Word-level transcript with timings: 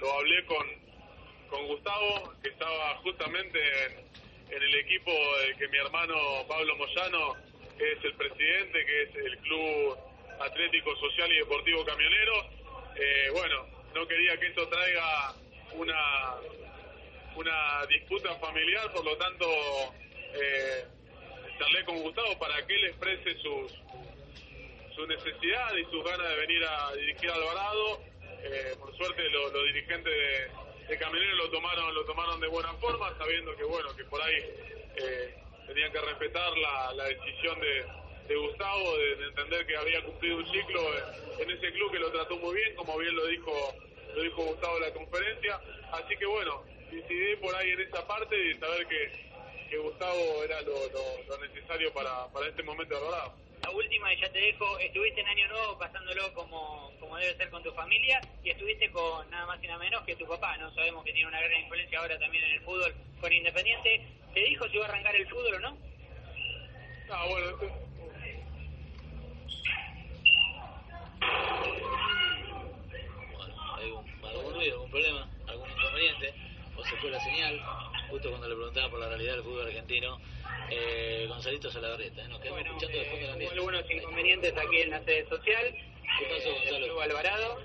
Lo, 0.00 0.12
hablé 0.12 0.44
con, 0.46 0.66
con 1.48 1.66
Gustavo, 1.66 2.32
que 2.42 2.50
estaba 2.50 2.96
justamente 3.02 3.58
en, 3.86 4.06
el 4.62 4.74
equipo 4.76 5.10
de 5.10 5.56
que 5.56 5.68
mi 5.68 5.78
hermano 5.78 6.14
Pablo 6.48 6.76
Moyano 6.76 7.34
es 7.78 8.04
el 8.04 8.14
presidente, 8.14 8.86
que 8.86 9.02
es 9.02 9.16
el 9.16 9.38
Club 9.38 9.98
Atlético 10.40 10.96
Social 10.96 11.32
y 11.32 11.38
Deportivo 11.38 11.84
Camionero. 11.84 12.44
Eh, 12.96 13.30
bueno, 13.32 13.66
no 13.94 14.06
quería 14.06 14.38
que 14.38 14.46
esto 14.46 14.68
traiga 14.68 15.34
una, 15.74 16.34
una 17.34 17.86
disputa 17.86 18.34
familiar, 18.36 18.92
por 18.92 19.04
lo 19.04 19.16
tanto 19.16 19.46
eh, 20.34 20.84
charlé 21.58 21.84
con 21.84 22.02
Gustavo 22.02 22.38
para 22.38 22.64
que 22.66 22.74
él 22.74 22.84
exprese 22.86 23.36
sus, 23.40 23.72
su 24.94 25.06
necesidad 25.06 25.74
y 25.76 25.84
sus 25.90 26.04
ganas 26.04 26.28
de 26.28 26.36
venir 26.36 26.64
a 26.64 26.92
dirigir 26.94 27.30
a 27.30 27.34
Alvarado. 27.34 28.00
Eh, 28.48 28.76
por 28.78 28.96
suerte 28.96 29.28
lo- 29.30 29.50
los 29.50 29.64
dirigentes 29.64 30.12
de, 30.12 30.86
de 30.88 30.98
Camioneros 30.98 31.36
lo 31.38 31.50
tomaron 31.50 31.92
lo 31.94 32.04
tomaron 32.04 32.40
de 32.40 32.46
buena 32.46 32.72
forma, 32.74 33.12
sabiendo 33.18 33.56
que 33.56 33.64
bueno 33.64 33.88
que 33.96 34.04
por 34.04 34.22
ahí 34.22 34.36
eh, 34.96 35.34
tenían 35.66 35.90
que 35.90 36.00
respetar 36.00 36.56
la, 36.58 36.92
la 36.94 37.04
decisión 37.06 37.58
de, 37.60 37.84
Gustavo 38.36 38.96
de, 38.98 39.16
de 39.16 39.24
entender 39.28 39.66
que 39.66 39.76
había 39.76 40.02
cumplido 40.04 40.36
un 40.36 40.46
ciclo 40.52 40.80
en, 41.40 41.50
ese 41.50 41.72
club 41.72 41.90
que 41.92 41.98
lo 41.98 42.10
trató 42.12 42.36
muy 42.38 42.54
bien, 42.56 42.74
como 42.76 42.96
bien 42.98 43.14
lo 43.16 43.26
dijo 43.26 43.52
lo 44.14 44.22
dijo 44.22 44.44
Gustavo 44.44 44.76
en 44.76 44.82
la 44.82 44.92
conferencia. 44.94 45.60
Así 45.92 46.16
que 46.16 46.26
bueno, 46.26 46.62
decidí 46.90 47.36
por 47.36 47.54
ahí 47.54 47.70
en 47.70 47.80
esa 47.80 48.06
parte 48.06 48.36
y 48.36 48.54
saber 48.58 48.86
que, 48.88 49.12
que 49.70 49.76
Gustavo 49.78 50.42
era 50.44 50.60
lo, 50.62 50.74
necesario 51.38 51.92
para, 51.92 52.26
para 52.32 52.46
este 52.48 52.62
momento 52.62 52.94
de 52.94 53.00
Alvarado. 53.00 53.34
La 53.66 53.72
última 53.72 54.14
y 54.14 54.20
ya 54.20 54.30
te 54.30 54.38
dejo, 54.38 54.78
estuviste 54.78 55.22
en 55.22 55.26
Año 55.26 55.48
Nuevo 55.48 55.76
pasándolo 55.76 56.32
como, 56.34 56.92
como 57.00 57.16
debe 57.16 57.36
ser 57.36 57.50
con 57.50 57.64
tu 57.64 57.72
familia 57.72 58.20
y 58.44 58.50
estuviste 58.50 58.88
con 58.92 59.28
nada 59.28 59.44
más 59.44 59.58
y 59.60 59.66
nada 59.66 59.80
menos 59.80 60.04
que 60.04 60.14
tu 60.14 60.24
papá, 60.24 60.56
¿no? 60.56 60.72
Sabemos 60.72 61.04
que 61.04 61.12
tiene 61.12 61.26
una 61.26 61.40
gran 61.40 61.62
influencia 61.62 61.98
ahora 61.98 62.16
también 62.16 62.44
en 62.44 62.52
el 62.52 62.60
fútbol 62.60 62.94
con 63.20 63.32
Independiente. 63.32 64.06
¿Te 64.32 64.40
dijo 64.40 64.68
si 64.68 64.78
va 64.78 64.86
a 64.86 64.88
arrancar 64.90 65.16
el 65.16 65.28
fútbol 65.28 65.54
o 65.54 65.58
no? 65.58 65.78
Ah, 67.10 67.26
bueno, 67.28 67.46
algún, 73.74 74.24
algún 74.26 74.54
ruido, 74.54 74.74
algún 74.74 74.90
problema, 74.92 75.28
algún 75.48 75.70
inconveniente, 75.72 76.34
o 76.76 76.84
se 76.84 76.96
fue 76.98 77.10
la 77.10 77.18
señal, 77.18 77.60
justo 78.10 78.28
cuando 78.30 78.48
le 78.48 78.54
preguntaba 78.54 78.90
por 78.90 79.00
la 79.00 79.08
realidad 79.08 79.34
del 79.34 79.42
fútbol 79.42 79.66
argentino, 79.66 80.20
eh, 80.70 81.26
Gonzalito 81.28 81.70
Salaverrieta, 81.70 82.22
¿eh? 82.22 82.28
nos 82.28 82.40
quedamos 82.40 82.60
Bueno, 82.60 82.70
escuchando 82.70 82.85
inconvenientes 84.16 84.56
aquí 84.56 84.80
en 84.80 84.90
la 84.90 85.04
sede 85.04 85.28
social. 85.28 85.74
¿Qué 86.18 86.24
pasó, 86.24 86.48
eh, 86.48 86.52
del 86.52 86.54
Gonzalo? 86.54 86.86
Club 86.86 87.00
Alvarado. 87.00 87.60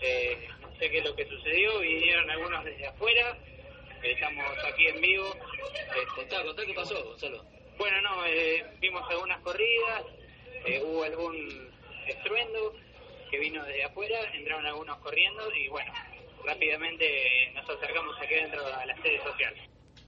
Eh, 0.00 0.48
no 0.60 0.78
sé 0.78 0.90
qué 0.90 0.98
es 0.98 1.04
lo 1.04 1.14
que 1.14 1.26
sucedió, 1.26 1.78
vinieron 1.78 2.28
algunos 2.28 2.64
desde 2.64 2.86
afuera. 2.88 3.38
estamos 4.02 4.44
aquí 4.64 4.88
en 4.88 5.00
vivo. 5.00 5.32
Contá, 6.16 6.42
contá 6.42 6.66
qué 6.66 6.74
pasó, 6.74 7.04
Gonzalo. 7.04 7.44
Bueno, 7.78 8.00
no, 8.00 8.26
eh, 8.26 8.64
vimos 8.80 9.02
algunas 9.08 9.40
corridas, 9.42 10.04
eh, 10.64 10.82
hubo 10.82 11.04
algún 11.04 11.70
estruendo 12.08 12.74
que 13.30 13.38
vino 13.38 13.64
desde 13.64 13.84
afuera, 13.84 14.18
entraron 14.32 14.66
algunos 14.66 14.98
corriendo 14.98 15.54
y 15.54 15.68
bueno, 15.68 15.92
rápidamente 16.44 17.52
nos 17.54 17.68
acercamos 17.68 18.16
aquí 18.20 18.34
dentro 18.34 18.66
a 18.66 18.86
la 18.86 18.96
sede 19.02 19.22
social. 19.22 19.54